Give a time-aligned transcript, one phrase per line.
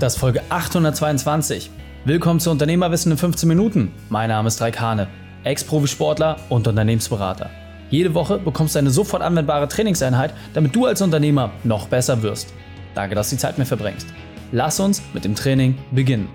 [0.00, 1.70] Das ist Folge 822.
[2.06, 3.92] Willkommen zu Unternehmerwissen in 15 Minuten.
[4.08, 5.08] Mein Name ist Raikane,
[5.44, 7.50] Ex-Profisportler und Unternehmensberater.
[7.90, 12.54] Jede Woche bekommst du eine sofort anwendbare Trainingseinheit, damit du als Unternehmer noch besser wirst.
[12.94, 14.06] Danke, dass du die Zeit mir verbringst.
[14.52, 16.30] Lass uns mit dem Training beginnen.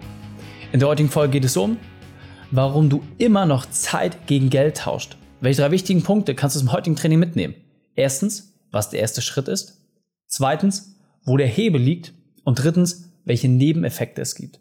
[0.71, 1.77] In der heutigen Folge geht es um,
[2.51, 5.17] warum du immer noch Zeit gegen Geld tauscht.
[5.41, 7.55] Welche drei wichtigen Punkte kannst du zum heutigen Training mitnehmen?
[7.95, 9.81] Erstens, was der erste Schritt ist.
[10.27, 12.13] Zweitens, wo der Hebel liegt.
[12.43, 14.59] Und drittens, welche Nebeneffekte es gibt.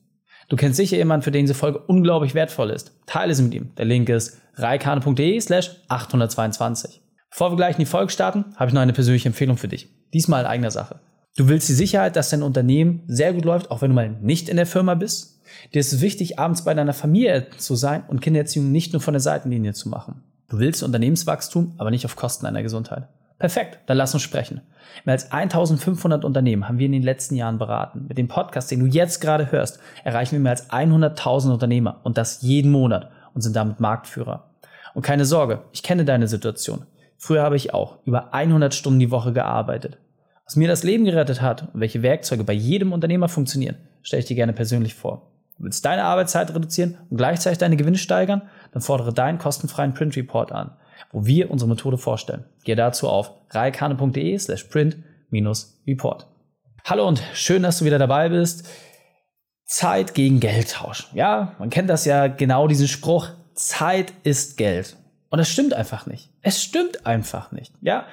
[0.49, 2.93] Du kennst sicher jemanden, für den diese Folge unglaublich wertvoll ist.
[3.07, 3.71] Teile sie mit ihm.
[3.77, 7.01] Der Link ist reikane.de slash 822.
[7.31, 9.89] Bevor wir gleich in die Folge starten, habe ich noch eine persönliche Empfehlung für dich.
[10.13, 11.01] Diesmal in eigener Sache.
[11.37, 14.49] Du willst die Sicherheit, dass dein Unternehmen sehr gut läuft, auch wenn du mal nicht
[14.49, 15.43] in der Firma bist.
[15.73, 19.15] Dir ist es wichtig, abends bei deiner Familie zu sein und Kindererziehung nicht nur von
[19.15, 20.23] der Seitenlinie zu machen.
[20.49, 23.09] Du willst Unternehmenswachstum, aber nicht auf Kosten deiner Gesundheit.
[23.45, 24.63] Perfekt, dann lass uns sprechen.
[25.05, 28.07] Mehr als 1500 Unternehmen haben wir in den letzten Jahren beraten.
[28.09, 32.17] Mit dem Podcast, den du jetzt gerade hörst, erreichen wir mehr als 100.000 Unternehmer und
[32.17, 34.49] das jeden Monat und sind damit Marktführer.
[34.95, 36.87] Und keine Sorge, ich kenne deine Situation.
[37.19, 39.99] Früher habe ich auch über 100 Stunden die Woche gearbeitet.
[40.47, 44.27] Was mir das Leben gerettet hat und welche Werkzeuge bei jedem Unternehmer funktionieren, stelle ich
[44.27, 45.33] dir gerne persönlich vor.
[45.59, 48.41] Du willst deine Arbeitszeit reduzieren und gleichzeitig deine Gewinne steigern?
[48.73, 50.71] Dann fordere deinen kostenfreien Print Report an
[51.13, 52.45] wo wir unsere Methode vorstellen.
[52.65, 56.27] Gehe dazu auf reikane.de slash print-report.
[56.85, 58.69] Hallo und schön, dass du wieder dabei bist.
[59.65, 61.09] Zeit gegen Geldtausch.
[61.15, 64.97] Ja, man kennt das ja genau diesen Spruch, Zeit ist Geld.
[65.31, 66.31] Und das stimmt einfach nicht.
[66.43, 67.73] Es stimmt einfach nicht.
[67.81, 68.07] Ja,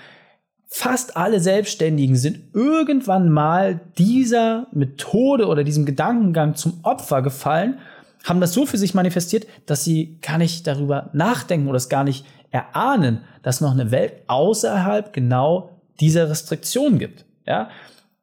[0.68, 7.80] fast alle Selbstständigen sind irgendwann mal dieser Methode oder diesem Gedankengang zum Opfer gefallen,
[8.24, 12.04] haben das so für sich manifestiert, dass sie gar nicht darüber nachdenken oder es gar
[12.04, 17.26] nicht erahnen, dass noch eine Welt außerhalb genau dieser Restriktion gibt.
[17.46, 17.70] Ja?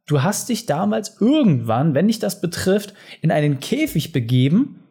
[0.06, 4.84] Du hast dich damals irgendwann, wenn dich das betrifft, in einen Käfig begeben.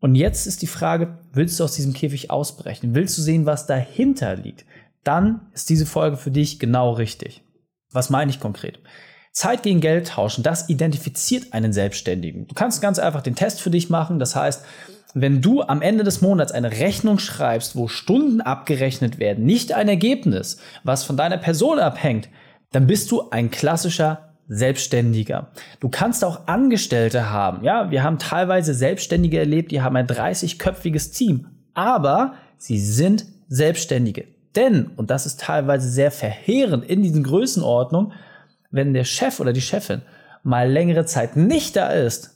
[0.00, 2.94] Und jetzt ist die Frage, willst du aus diesem Käfig ausbrechen?
[2.94, 4.64] Willst du sehen, was dahinter liegt?
[5.04, 7.42] Dann ist diese Folge für dich genau richtig.
[7.90, 8.80] Was meine ich konkret?
[9.32, 12.46] Zeit gegen Geld tauschen, das identifiziert einen Selbstständigen.
[12.46, 14.18] Du kannst ganz einfach den Test für dich machen.
[14.18, 14.64] Das heißt,
[15.14, 19.88] wenn du am Ende des Monats eine Rechnung schreibst, wo Stunden abgerechnet werden, nicht ein
[19.88, 22.28] Ergebnis, was von deiner Person abhängt,
[22.70, 25.48] dann bist du ein klassischer Selbstständiger.
[25.80, 27.64] Du kannst auch Angestellte haben.
[27.64, 34.24] Ja, wir haben teilweise Selbstständige erlebt, die haben ein 30-köpfiges Team, aber sie sind Selbstständige.
[34.56, 38.12] Denn, und das ist teilweise sehr verheerend in diesen Größenordnungen,
[38.70, 40.02] wenn der Chef oder die Chefin
[40.42, 42.31] mal längere Zeit nicht da ist,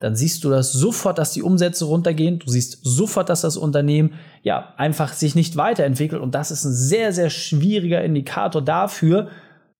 [0.00, 2.38] dann siehst du das sofort, dass die Umsätze runtergehen.
[2.38, 6.22] Du siehst sofort, dass das Unternehmen ja einfach sich nicht weiterentwickelt.
[6.22, 9.28] Und das ist ein sehr, sehr schwieriger Indikator dafür,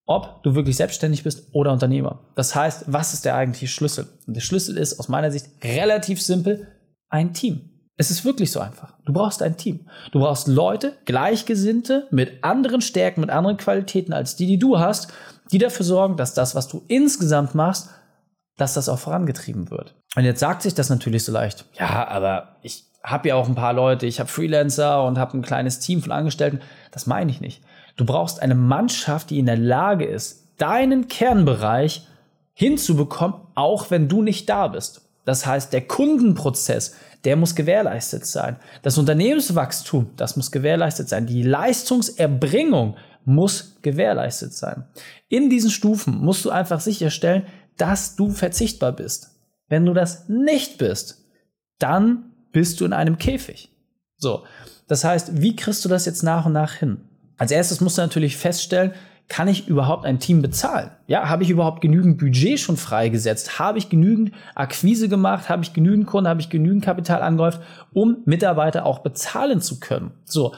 [0.04, 2.20] ob du wirklich selbstständig bist oder Unternehmer.
[2.34, 4.08] Das heißt, was ist der eigentliche Schlüssel?
[4.26, 6.68] Und der Schlüssel ist aus meiner Sicht relativ simpel
[7.08, 7.70] ein Team.
[7.96, 8.94] Es ist wirklich so einfach.
[9.06, 9.86] Du brauchst ein Team.
[10.12, 15.12] Du brauchst Leute, Gleichgesinnte, mit anderen Stärken, mit anderen Qualitäten als die, die du hast,
[15.52, 17.88] die dafür sorgen, dass das, was du insgesamt machst,
[18.56, 19.94] dass das auch vorangetrieben wird.
[20.16, 21.64] Und jetzt sagt sich das natürlich so leicht.
[21.78, 25.42] Ja, aber ich habe ja auch ein paar Leute, ich habe Freelancer und habe ein
[25.42, 26.60] kleines Team von Angestellten.
[26.90, 27.62] Das meine ich nicht.
[27.96, 32.06] Du brauchst eine Mannschaft, die in der Lage ist, deinen Kernbereich
[32.52, 35.02] hinzubekommen, auch wenn du nicht da bist.
[35.24, 38.56] Das heißt, der Kundenprozess, der muss gewährleistet sein.
[38.82, 41.26] Das Unternehmenswachstum, das muss gewährleistet sein.
[41.26, 44.84] Die Leistungserbringung muss gewährleistet sein.
[45.28, 47.44] In diesen Stufen musst du einfach sicherstellen,
[47.80, 49.30] dass du verzichtbar bist.
[49.68, 51.24] Wenn du das nicht bist,
[51.78, 53.70] dann bist du in einem Käfig.
[54.16, 54.44] So.
[54.88, 56.98] Das heißt, wie kriegst du das jetzt nach und nach hin?
[57.38, 58.92] Als erstes musst du natürlich feststellen,
[59.28, 60.90] kann ich überhaupt ein Team bezahlen?
[61.06, 63.60] Ja, habe ich überhaupt genügend Budget schon freigesetzt?
[63.60, 65.48] Habe ich genügend Akquise gemacht?
[65.48, 66.28] Habe ich genügend Kunden?
[66.28, 67.60] Habe ich genügend Kapital angehäuft,
[67.92, 70.10] um Mitarbeiter auch bezahlen zu können?
[70.24, 70.52] So.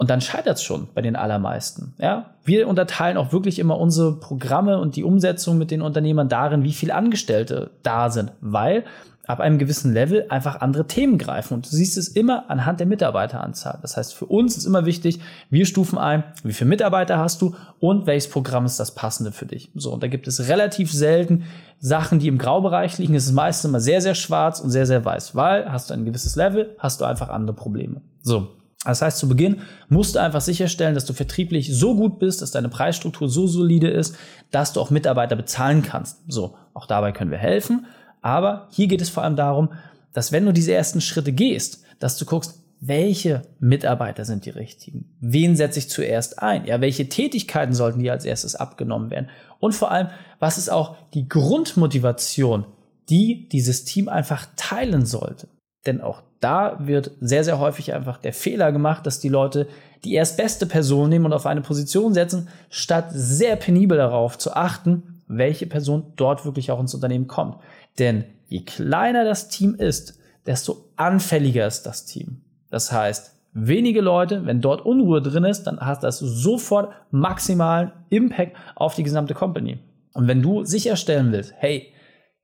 [0.00, 1.92] Und dann scheitert es schon bei den allermeisten.
[1.98, 2.30] Ja?
[2.42, 6.72] Wir unterteilen auch wirklich immer unsere Programme und die Umsetzung mit den Unternehmern darin, wie
[6.72, 8.84] viele Angestellte da sind, weil
[9.26, 11.52] ab einem gewissen Level einfach andere Themen greifen.
[11.52, 13.78] Und du siehst es immer anhand der Mitarbeiteranzahl.
[13.82, 15.20] Das heißt, für uns ist immer wichtig,
[15.50, 19.44] wir stufen ein, wie viele Mitarbeiter hast du und welches Programm ist das passende für
[19.44, 19.70] dich.
[19.74, 21.44] So, und da gibt es relativ selten
[21.78, 23.14] Sachen, die im Graubereich liegen.
[23.14, 26.06] Es ist meistens immer sehr, sehr schwarz und sehr, sehr weiß, weil hast du ein
[26.06, 28.00] gewisses Level, hast du einfach andere Probleme.
[28.22, 28.48] So.
[28.84, 32.50] Das heißt, zu Beginn musst du einfach sicherstellen, dass du vertrieblich so gut bist, dass
[32.50, 34.16] deine Preisstruktur so solide ist,
[34.50, 36.20] dass du auch Mitarbeiter bezahlen kannst.
[36.28, 37.86] So, auch dabei können wir helfen.
[38.22, 39.70] Aber hier geht es vor allem darum,
[40.12, 45.14] dass wenn du diese ersten Schritte gehst, dass du guckst, welche Mitarbeiter sind die richtigen?
[45.20, 46.64] Wen setze ich zuerst ein?
[46.64, 49.28] Ja, welche Tätigkeiten sollten dir als erstes abgenommen werden?
[49.58, 52.64] Und vor allem, was ist auch die Grundmotivation
[53.10, 55.48] die dieses Team einfach teilen sollte.
[55.84, 59.68] Denn auch da wird sehr, sehr häufig einfach der Fehler gemacht, dass die Leute
[60.04, 65.22] die erstbeste Person nehmen und auf eine Position setzen, statt sehr penibel darauf zu achten,
[65.28, 67.56] welche Person dort wirklich auch ins Unternehmen kommt.
[67.98, 72.40] Denn je kleiner das Team ist, desto anfälliger ist das Team.
[72.70, 78.56] Das heißt, wenige Leute, wenn dort Unruhe drin ist, dann hast das sofort maximalen Impact
[78.74, 79.78] auf die gesamte Company.
[80.14, 81.92] Und wenn du sicherstellen willst, hey,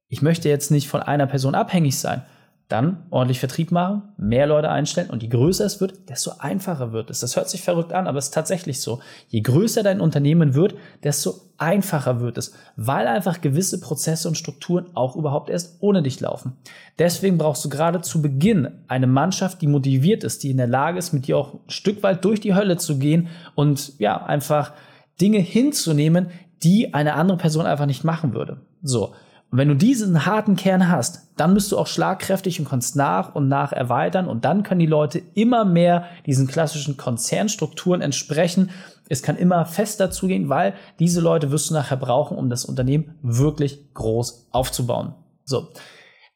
[0.09, 2.23] ich möchte jetzt nicht von einer Person abhängig sein,
[2.69, 7.11] dann ordentlich Vertrieb machen, mehr Leute einstellen und je größer es wird, desto einfacher wird
[7.11, 7.21] es.
[7.21, 8.99] Das hört sich verrückt an, aber es ist tatsächlich so.
[9.29, 10.75] Je größer dein Unternehmen wird,
[11.05, 16.19] desto einfacher wird es, weil einfach gewisse Prozesse und Strukturen auch überhaupt erst ohne dich
[16.21, 16.57] laufen.
[16.99, 20.99] Deswegen brauchst du gerade zu Beginn eine Mannschaft, die motiviert ist, die in der Lage
[20.99, 24.73] ist, mit dir auch ein Stück weit durch die Hölle zu gehen und ja, einfach
[25.21, 26.31] Dinge hinzunehmen,
[26.65, 28.61] die eine andere Person einfach nicht machen würde.
[28.83, 29.15] So.
[29.57, 33.35] Und wenn du diesen harten Kern hast, dann bist du auch schlagkräftig und kannst nach
[33.35, 38.69] und nach erweitern und dann können die Leute immer mehr diesen klassischen Konzernstrukturen entsprechen.
[39.09, 43.15] Es kann immer fester zugehen, weil diese Leute wirst du nachher brauchen, um das Unternehmen
[43.23, 45.15] wirklich groß aufzubauen.
[45.47, 45.69] So.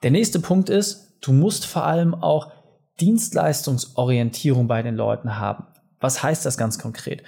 [0.02, 2.50] Der nächste Punkt ist, du musst vor allem auch
[3.00, 5.66] Dienstleistungsorientierung bei den Leuten haben.
[6.00, 7.22] Was heißt das ganz konkret?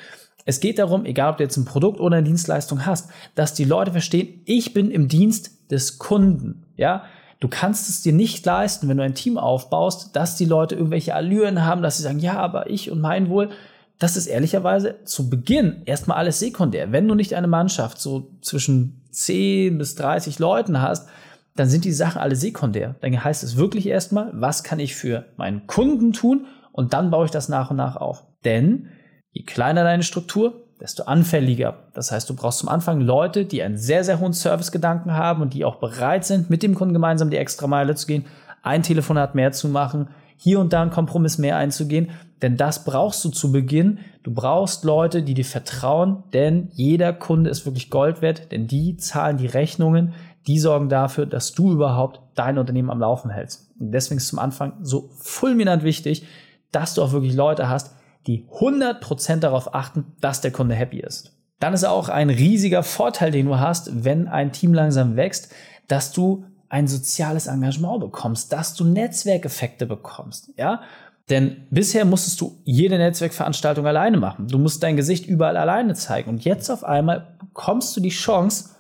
[0.45, 3.65] Es geht darum, egal ob du jetzt ein Produkt oder eine Dienstleistung hast, dass die
[3.65, 6.65] Leute verstehen, ich bin im Dienst des Kunden.
[6.77, 7.05] Ja,
[7.41, 11.15] du kannst es dir nicht leisten, wenn du ein Team aufbaust, dass die Leute irgendwelche
[11.15, 13.51] Allüren haben, dass sie sagen, ja, aber ich und mein Wohl.
[13.99, 16.91] Das ist ehrlicherweise zu Beginn erstmal alles sekundär.
[16.91, 21.09] Wenn du nicht eine Mannschaft so zwischen 10 bis 30 Leuten hast,
[21.55, 22.97] dann sind die Sachen alle sekundär.
[23.01, 26.47] Dann heißt es wirklich erstmal, was kann ich für meinen Kunden tun?
[26.73, 28.25] Und dann baue ich das nach und nach auf.
[28.45, 28.89] Denn
[29.33, 31.79] Je kleiner deine Struktur, desto anfälliger.
[31.95, 35.55] Das heißt, du brauchst zum Anfang Leute, die einen sehr, sehr hohen Servicegedanken haben und
[35.55, 38.25] die auch bereit sind, mit dem Kunden gemeinsam die extra Meile zu gehen,
[38.63, 42.11] ein Telefonat mehr zu machen, hier und da einen Kompromiss mehr einzugehen,
[42.43, 44.01] denn das brauchst du zu Beginn.
[44.25, 48.97] Du brauchst Leute, die dir vertrauen, denn jeder Kunde ist wirklich Gold wert, denn die
[48.97, 50.15] zahlen die Rechnungen,
[50.49, 53.71] die sorgen dafür, dass du überhaupt dein Unternehmen am Laufen hältst.
[53.79, 56.27] Und deswegen ist zum Anfang so fulminant wichtig,
[56.73, 57.95] dass du auch wirklich Leute hast,
[58.27, 61.37] die 100% darauf achten, dass der Kunde happy ist.
[61.59, 65.53] Dann ist auch ein riesiger Vorteil, den du hast, wenn ein Team langsam wächst,
[65.89, 70.81] dass du ein soziales Engagement bekommst, dass du Netzwerkeffekte bekommst, ja?
[71.31, 74.49] Denn bisher musstest du jede Netzwerkveranstaltung alleine machen.
[74.49, 76.29] Du musst dein Gesicht überall alleine zeigen.
[76.29, 78.71] Und jetzt auf einmal bekommst du die Chance,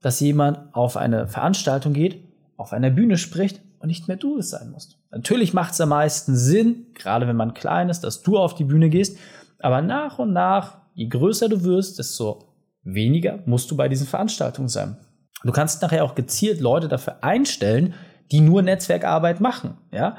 [0.00, 2.24] dass jemand auf eine Veranstaltung geht,
[2.56, 4.98] auf einer Bühne spricht und nicht mehr du es sein musst.
[5.10, 8.64] Natürlich macht es am meisten Sinn, gerade wenn man klein ist, dass du auf die
[8.64, 9.18] Bühne gehst,
[9.58, 14.68] aber nach und nach, je größer du wirst, desto weniger musst du bei diesen Veranstaltungen
[14.68, 14.96] sein.
[15.42, 17.94] Du kannst nachher auch gezielt Leute dafür einstellen,
[18.30, 20.16] die nur Netzwerkarbeit machen, ja?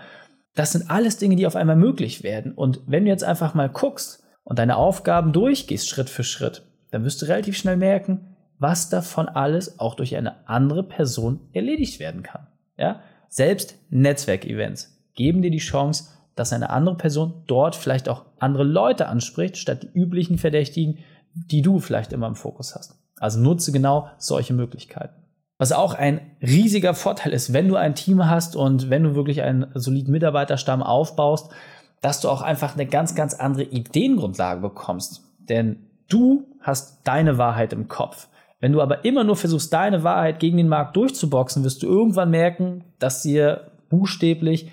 [0.53, 2.51] Das sind alles Dinge, die auf einmal möglich werden.
[2.51, 7.05] Und wenn du jetzt einfach mal guckst und deine Aufgaben durchgehst, Schritt für Schritt, dann
[7.05, 12.21] wirst du relativ schnell merken, was davon alles auch durch eine andere Person erledigt werden
[12.21, 12.47] kann.
[12.77, 13.01] Ja?
[13.33, 19.07] Selbst Netzwerkevents geben dir die Chance, dass eine andere Person dort vielleicht auch andere Leute
[19.07, 20.97] anspricht, statt die üblichen Verdächtigen,
[21.33, 22.99] die du vielleicht immer im Fokus hast.
[23.19, 25.15] Also nutze genau solche Möglichkeiten.
[25.57, 29.43] Was auch ein riesiger Vorteil ist, wenn du ein Team hast und wenn du wirklich
[29.43, 31.53] einen soliden Mitarbeiterstamm aufbaust,
[32.01, 35.21] dass du auch einfach eine ganz, ganz andere Ideengrundlage bekommst.
[35.39, 35.77] Denn
[36.09, 38.27] du hast deine Wahrheit im Kopf.
[38.61, 42.29] Wenn du aber immer nur versuchst, deine Wahrheit gegen den Markt durchzuboxen, wirst du irgendwann
[42.29, 44.71] merken, dass dir buchstäblich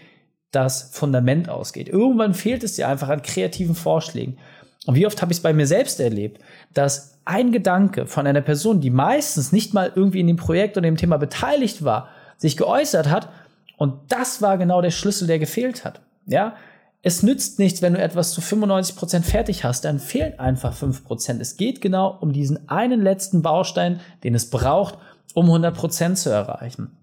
[0.52, 1.88] das Fundament ausgeht.
[1.88, 4.38] Irgendwann fehlt es dir einfach an kreativen Vorschlägen.
[4.86, 6.40] Und wie oft habe ich es bei mir selbst erlebt,
[6.72, 10.88] dass ein Gedanke von einer Person, die meistens nicht mal irgendwie in dem Projekt oder
[10.88, 13.28] dem Thema beteiligt war, sich geäußert hat
[13.76, 16.00] und das war genau der Schlüssel, der gefehlt hat.
[16.26, 16.56] Ja,
[17.02, 21.40] es nützt nichts, wenn du etwas zu 95% fertig hast, dann fehlen einfach 5%.
[21.40, 24.98] Es geht genau um diesen einen letzten Baustein, den es braucht,
[25.34, 26.96] um 100% zu erreichen.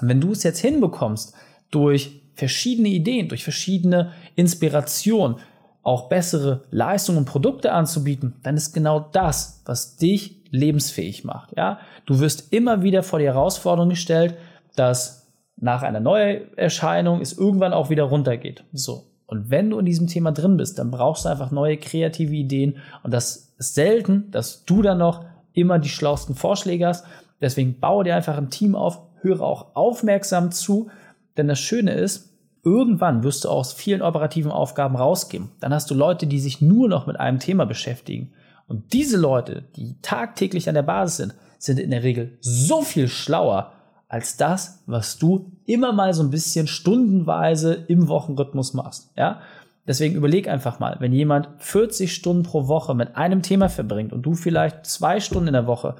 [0.00, 1.34] Wenn du es jetzt hinbekommst,
[1.70, 5.36] durch verschiedene Ideen, durch verschiedene Inspirationen,
[5.82, 11.54] auch bessere Leistungen und Produkte anzubieten, dann ist genau das, was dich lebensfähig macht.
[11.56, 14.34] Ja, du wirst immer wieder vor die Herausforderung gestellt,
[14.76, 18.64] dass nach einer Neuerscheinung es irgendwann auch wieder runtergeht.
[18.72, 19.04] So.
[19.34, 22.76] Und wenn du in diesem Thema drin bist, dann brauchst du einfach neue kreative Ideen.
[23.02, 25.24] Und das ist selten, dass du dann noch
[25.54, 27.04] immer die schlausten Vorschläge hast.
[27.40, 30.88] Deswegen baue dir einfach ein Team auf, höre auch aufmerksam zu.
[31.36, 35.50] Denn das Schöne ist, irgendwann wirst du aus vielen operativen Aufgaben rausgehen.
[35.58, 38.32] Dann hast du Leute, die sich nur noch mit einem Thema beschäftigen.
[38.68, 43.08] Und diese Leute, die tagtäglich an der Basis sind, sind in der Regel so viel
[43.08, 43.72] schlauer
[44.14, 49.10] als das, was du immer mal so ein bisschen stundenweise im Wochenrhythmus machst.
[49.16, 49.40] Ja?
[49.88, 54.22] Deswegen überleg einfach mal, wenn jemand 40 Stunden pro Woche mit einem Thema verbringt und
[54.22, 55.96] du vielleicht zwei Stunden in der Woche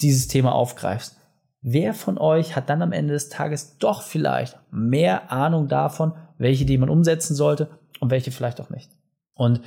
[0.00, 1.16] dieses Thema aufgreifst,
[1.60, 6.64] wer von euch hat dann am Ende des Tages doch vielleicht mehr Ahnung davon, welche
[6.64, 8.92] die man umsetzen sollte und welche vielleicht auch nicht?
[9.34, 9.60] Und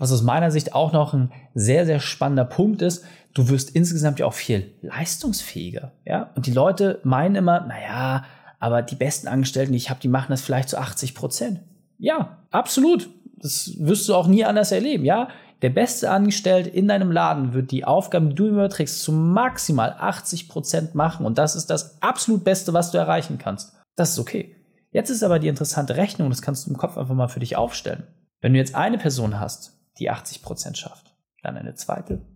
[0.00, 3.04] was aus meiner Sicht auch noch ein sehr, sehr spannender Punkt ist,
[3.34, 5.92] du wirst insgesamt ja auch viel leistungsfähiger.
[6.06, 6.30] Ja?
[6.34, 8.24] Und die Leute meinen immer, naja,
[8.58, 11.60] aber die besten Angestellten, die ich habe, die machen das vielleicht zu 80 Prozent.
[11.98, 13.10] Ja, absolut.
[13.36, 15.04] Das wirst du auch nie anders erleben.
[15.04, 15.28] Ja,
[15.60, 20.48] der beste Angestellte in deinem Laden wird die Aufgaben, die du überträgst, zu maximal 80
[20.48, 21.26] Prozent machen.
[21.26, 23.74] Und das ist das absolut Beste, was du erreichen kannst.
[23.96, 24.56] Das ist okay.
[24.92, 27.56] Jetzt ist aber die interessante Rechnung, das kannst du im Kopf einfach mal für dich
[27.56, 28.06] aufstellen.
[28.40, 32.26] Wenn du jetzt eine Person hast, die 80 Prozent schafft, dann eine zweite,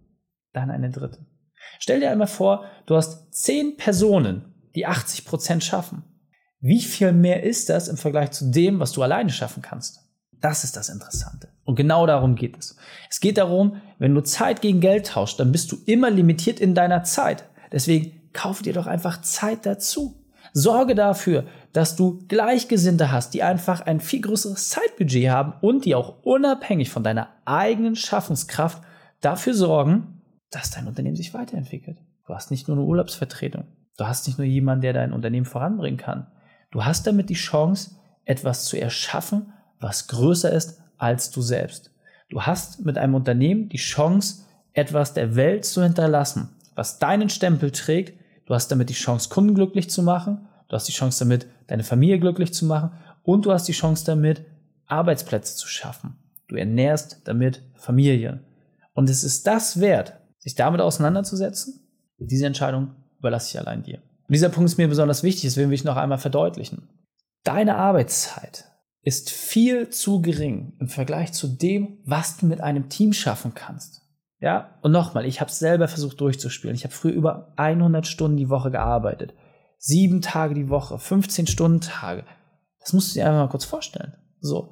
[0.53, 1.27] dann eine dritte.
[1.79, 6.05] Stell dir einmal vor, du hast zehn Personen, die 80 Prozent schaffen.
[6.61, 10.01] Wie viel mehr ist das im Vergleich zu dem, was du alleine schaffen kannst?
[10.41, 11.49] Das ist das Interessante.
[11.65, 12.77] Und genau darum geht es.
[13.09, 16.75] Es geht darum, wenn du Zeit gegen Geld tauschst, dann bist du immer limitiert in
[16.75, 17.45] deiner Zeit.
[17.73, 20.24] Deswegen kauf dir doch einfach Zeit dazu.
[20.57, 25.97] Sorge dafür, dass du Gleichgesinnte hast, die einfach ein viel größeres Zeitbudget haben und die
[25.97, 28.81] auch unabhängig von deiner eigenen Schaffenskraft
[29.21, 31.99] dafür sorgen, dass dein Unternehmen sich weiterentwickelt.
[32.27, 33.65] Du hast nicht nur eine Urlaubsvertretung.
[33.99, 36.29] Du hast nicht nur jemanden, der dein Unternehmen voranbringen kann.
[36.71, 41.91] Du hast damit die Chance, etwas zu erschaffen, was größer ist als du selbst.
[42.31, 47.71] Du hast mit einem Unternehmen die Chance, etwas der Welt zu hinterlassen, was deinen Stempel
[47.71, 48.19] trägt.
[48.47, 50.49] Du hast damit die Chance, Kunden glücklich zu machen.
[50.69, 52.91] Du hast die Chance damit, deine Familie glücklich zu machen.
[53.23, 54.45] Und du hast die Chance damit,
[54.87, 56.17] Arbeitsplätze zu schaffen.
[56.49, 58.41] Du ernährst damit Familie.
[58.93, 61.81] Und es ist das wert, sich damit auseinanderzusetzen.
[62.19, 63.97] Diese Entscheidung überlasse ich allein dir.
[63.97, 66.89] Und dieser Punkt ist mir besonders wichtig, deswegen will ich noch einmal verdeutlichen.
[67.43, 68.65] Deine Arbeitszeit
[69.03, 74.03] ist viel zu gering im Vergleich zu dem, was du mit einem Team schaffen kannst.
[74.45, 76.77] Ja, und nochmal, ich habe es selber versucht durchzuspielen.
[76.77, 79.33] Ich habe früher über 100 Stunden die Woche gearbeitet.
[79.79, 82.25] Sieben Tage die Woche, 15 Stunden Tage.
[82.79, 84.13] Das musst du dir einfach mal kurz vorstellen.
[84.41, 84.69] So.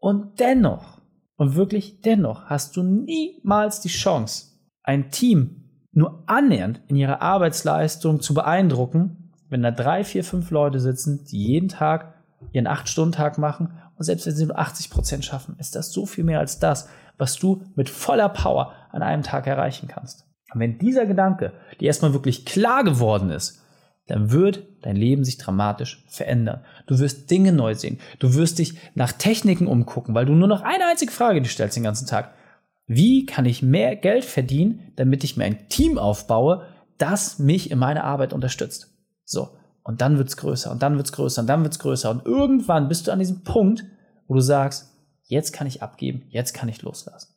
[0.00, 1.00] Und dennoch,
[1.36, 4.46] und wirklich dennoch, hast du niemals die Chance,
[4.82, 10.80] ein Team nur annähernd in ihrer Arbeitsleistung zu beeindrucken, wenn da drei, vier, fünf Leute
[10.80, 12.14] sitzen, die jeden Tag
[12.50, 16.24] ihren 8-Stunden-Tag machen und selbst wenn sie nur 80 Prozent schaffen, ist das so viel
[16.24, 20.26] mehr als das, was du mit voller Power an einem Tag erreichen kannst.
[20.52, 23.60] Und wenn dieser Gedanke dir erstmal wirklich klar geworden ist,
[24.06, 26.60] dann wird dein Leben sich dramatisch verändern.
[26.86, 27.98] Du wirst Dinge neu sehen.
[28.18, 31.76] Du wirst dich nach Techniken umgucken, weil du nur noch eine einzige Frage dir stellst
[31.76, 32.34] den ganzen Tag.
[32.86, 36.66] Wie kann ich mehr Geld verdienen, damit ich mir ein Team aufbaue,
[36.98, 38.90] das mich in meiner Arbeit unterstützt?
[39.24, 39.56] So.
[39.82, 42.10] Und dann wird's größer und dann wird's größer und dann wird's größer.
[42.10, 43.84] Und irgendwann bist du an diesem Punkt,
[44.28, 44.93] wo du sagst,
[45.24, 47.34] jetzt kann ich abgeben, jetzt kann ich loslassen.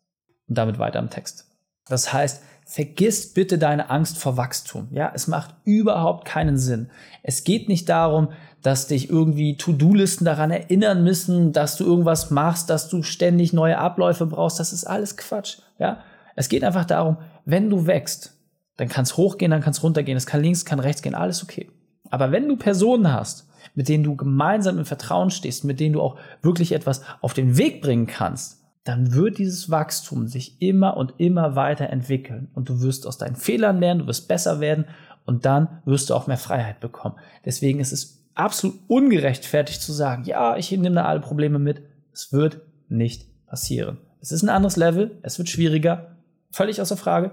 [0.47, 1.45] Und damit weiter im Text.
[1.87, 4.89] Das heißt, vergiss bitte deine Angst vor Wachstum.
[4.91, 6.89] Ja, es macht überhaupt keinen Sinn.
[7.23, 8.29] Es geht nicht darum,
[8.61, 13.77] dass dich irgendwie To-Do-Listen daran erinnern müssen, dass du irgendwas machst, dass du ständig neue
[13.77, 14.59] Abläufe brauchst.
[14.59, 15.59] Das ist alles Quatsch.
[15.79, 16.03] Ja,
[16.35, 18.33] es geht einfach darum, wenn du wächst,
[18.75, 21.43] dann kann es hochgehen, dann kann es runtergehen, es kann links, kann rechts gehen, alles
[21.43, 21.71] okay.
[22.09, 26.01] Aber wenn du Personen hast, mit denen du gemeinsam im Vertrauen stehst, mit denen du
[26.01, 31.15] auch wirklich etwas auf den Weg bringen kannst, dann wird dieses Wachstum sich immer und
[31.17, 34.85] immer weiter entwickeln und du wirst aus deinen Fehlern lernen, du wirst besser werden
[35.25, 37.15] und dann wirst du auch mehr Freiheit bekommen.
[37.43, 41.81] Deswegen ist es absolut ungerechtfertigt zu sagen, ja, ich nehme da alle Probleme mit.
[42.13, 43.97] Es wird nicht passieren.
[44.21, 46.17] Es ist ein anderes Level, es wird schwieriger,
[46.51, 47.31] völlig außer Frage,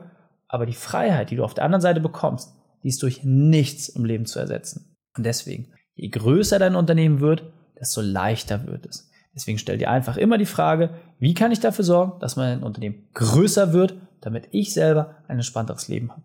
[0.49, 4.05] aber die Freiheit, die du auf der anderen Seite bekommst, die ist durch nichts im
[4.05, 4.97] Leben zu ersetzen.
[5.17, 7.45] Und deswegen, je größer dein Unternehmen wird,
[7.79, 9.11] desto leichter wird es.
[9.35, 13.09] Deswegen stell dir einfach immer die Frage, wie kann ich dafür sorgen, dass mein Unternehmen
[13.15, 16.23] größer wird, damit ich selber ein entspannteres Leben habe.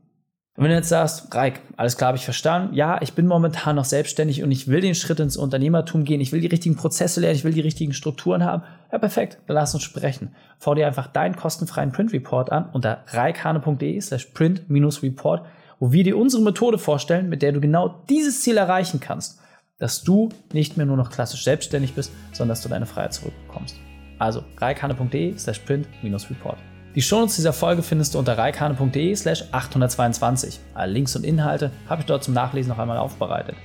[0.55, 2.73] Und wenn du jetzt sagst, Reik, alles klar, habe ich verstanden.
[2.75, 6.19] Ja, ich bin momentan noch selbstständig und ich will den Schritt ins Unternehmertum gehen.
[6.19, 7.37] Ich will die richtigen Prozesse lernen.
[7.37, 8.63] Ich will die richtigen Strukturen haben.
[8.91, 9.37] Ja, perfekt.
[9.47, 10.35] Dann lass uns sprechen.
[10.61, 15.45] Schau dir einfach deinen kostenfreien Print Report an unter reikhane.de slash print-report,
[15.79, 19.39] wo wir dir unsere Methode vorstellen, mit der du genau dieses Ziel erreichen kannst
[19.79, 23.77] dass du nicht mehr nur noch klassisch selbstständig bist, sondern dass du deine Freiheit zurückbekommst.
[24.19, 26.57] Also reikane.de slash print-report.
[26.95, 30.59] Die Shownotes dieser Folge findest du unter reikane.de slash 822.
[30.73, 33.55] Alle Links und Inhalte habe ich dort zum Nachlesen noch einmal aufbereitet.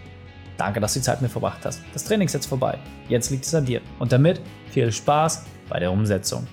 [0.57, 1.81] Danke, dass du die Zeit mit verbracht hast.
[1.93, 2.79] Das Training ist jetzt vorbei.
[3.09, 3.81] Jetzt liegt es an dir.
[3.99, 4.41] Und damit
[4.71, 6.47] viel Spaß bei der Umsetzung.